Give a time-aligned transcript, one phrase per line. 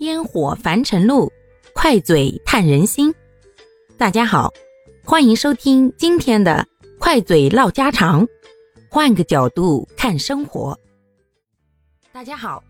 [0.00, 1.32] 烟火凡尘路，
[1.72, 3.14] 快嘴探人心。
[3.96, 4.52] 大家好，
[5.04, 6.66] 欢迎收听今天的
[6.98, 8.26] 快嘴唠家常，
[8.90, 10.76] 换个角度看生活。
[12.12, 12.62] 大家好，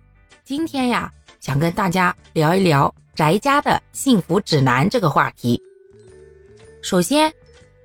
[0.44, 1.10] 今天呀，
[1.40, 5.60] 想跟大家聊一聊宅家的幸福指南这个话题。
[6.82, 7.32] 首先，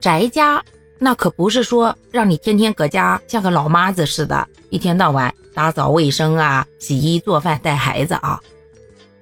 [0.02, 0.62] 宅家
[1.00, 8.38] 那可不是说让你天天搁家像个老妈子似的，一天到晚打扫卫生啊、洗衣做饭、带孩子啊。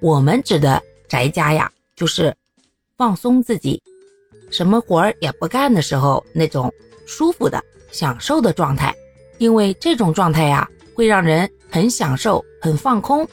[0.00, 2.34] 我们指的宅家呀，就是
[2.96, 3.82] 放松自己，
[4.50, 6.72] 什么活儿也不干的时候那种
[7.04, 8.94] 舒服的、享受的状态。
[9.38, 13.26] 因为这种状态呀，会让人很享受、很放空，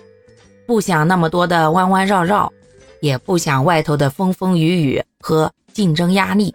[0.65, 2.51] 不想那么多的弯弯绕绕，
[2.99, 6.53] 也不想外头的风风雨雨和竞争压力，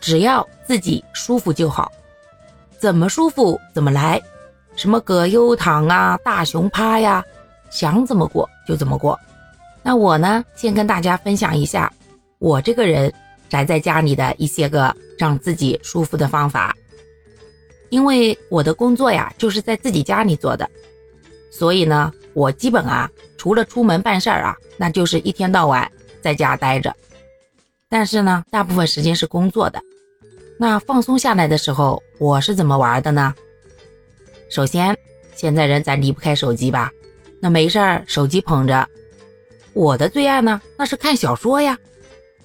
[0.00, 1.90] 只要自己舒服就好，
[2.78, 4.20] 怎么舒服怎么来，
[4.74, 7.24] 什么葛优躺啊、大熊趴呀，
[7.70, 9.18] 想怎么过就怎么过。
[9.86, 11.92] 那我呢，先跟大家分享一下
[12.40, 13.12] 我这个人
[13.48, 16.74] 宅在家里的一些个让自己舒服的方法。
[17.88, 20.68] 因为我的工作呀，就是在自己家里做的，
[21.52, 25.88] 所以呢，我基本啊，除了出门办事儿啊，那就是一天到晚
[26.20, 26.92] 在家待着。
[27.88, 29.80] 但是呢，大部分时间是工作的。
[30.58, 33.32] 那放松下来的时候，我是怎么玩的呢？
[34.50, 34.98] 首先，
[35.36, 36.90] 现在人咱离不开手机吧？
[37.40, 38.84] 那没事儿，手机捧着。
[39.76, 41.76] 我的最爱呢，那是看小说呀，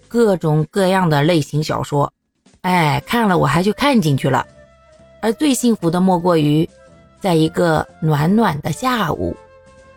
[0.09, 2.11] 各种各样的类型小说，
[2.59, 4.45] 哎，看了我还就看进去了。
[5.21, 6.69] 而最幸福的莫过于，
[7.21, 9.33] 在一个暖暖的下午，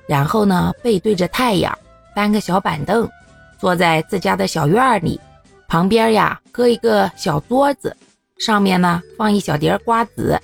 [0.07, 1.77] 然后呢背对着太阳，
[2.15, 3.11] 搬个小板凳，
[3.59, 5.21] 坐在自家的小院里，
[5.67, 7.97] 旁边呀搁一个小桌子，
[8.39, 10.41] 上面呢放一小碟瓜子，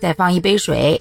[0.00, 1.00] 再放一杯水，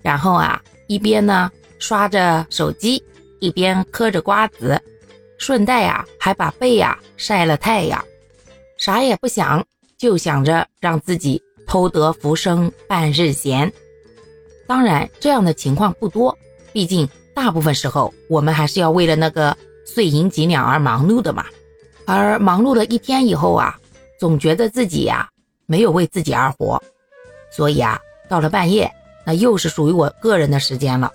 [0.00, 3.02] 然后啊一边呢刷着手机。
[3.40, 4.80] 一边嗑着瓜子，
[5.38, 8.04] 顺带呀还把背呀晒了太阳，
[8.76, 9.66] 啥也不想，
[9.98, 13.72] 就想着让自己偷得浮生半日闲。
[14.66, 16.36] 当然，这样的情况不多，
[16.72, 21.44] 毕竟大部分时候我们还是要为了那个碎银几两而忙碌的嘛。
[22.06, 23.78] 而忙碌了一天以后啊，
[24.18, 25.28] 总觉得自己呀
[25.66, 26.80] 没有为自己而活，
[27.50, 28.92] 所以啊，到了半夜，
[29.24, 31.10] 那又是属于我个人的时间了。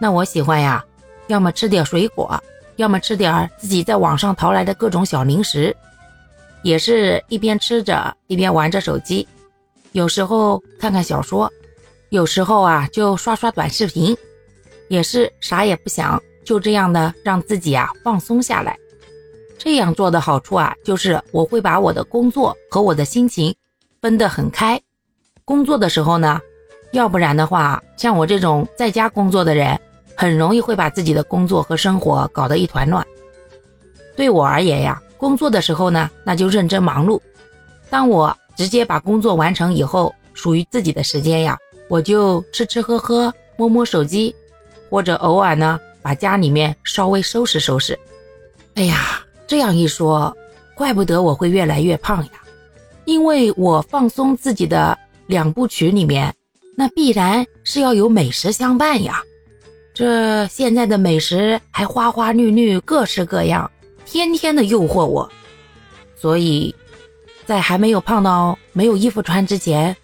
[0.00, 0.84] 那我喜欢呀。
[1.28, 2.42] 要么吃点水果，
[2.76, 5.74] 要么吃点自己在网上淘来的各种小零食，
[6.62, 9.26] 也是一边吃着一边玩着手机，
[9.92, 11.50] 有时候看看小说，
[12.10, 14.16] 有时候啊就刷刷短视频，
[14.88, 18.76] 也是啥也不想，就这样的让自己啊放松下来。
[19.58, 23.52] 这样做的好处啊，就是我会把我的工作和我的心情
[24.00, 24.80] 分得很开。
[25.44, 26.40] 工作的时候呢，
[26.92, 29.80] 要不然的话，像我这种在家工作的人。
[30.16, 33.06] 很容易会把自己的工作和生活搞得一团乱。
[34.16, 37.20] 对我而言呀，工作的时候呢，那就认真忙碌。
[37.90, 44.34] 当我直接把工作完成以后，属于自己的时间呀，我就吃吃喝喝，摸摸手机，
[44.88, 47.98] 或者偶尔呢，把家里面稍微收拾收拾。
[48.74, 50.34] 哎呀，这样一说，
[50.74, 52.30] 怪不得我会越来越胖呀，
[53.04, 56.34] 因为我放松自己的两部曲里面，
[56.76, 59.22] 那必然是要有美食相伴呀。
[59.96, 63.70] 这现在的美食还花花绿绿，各式各样，
[64.04, 65.32] 天天的诱惑我。
[66.14, 66.74] 所以，
[67.46, 69.96] 在还没有胖到没有衣服穿之前，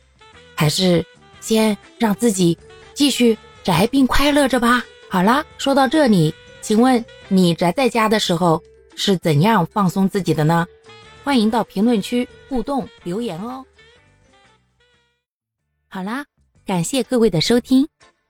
[0.54, 1.04] 还是
[1.41, 2.56] 先让自己
[2.94, 4.82] 继续宅并快乐着吧。
[5.10, 8.62] 好啦，说到这里，请问你宅在家的时候
[8.97, 10.66] 是怎样放松自己的呢？
[11.22, 13.62] 欢迎到评论区互动留言哦。
[15.88, 16.24] 好啦，
[16.64, 17.86] 感谢各位的收听。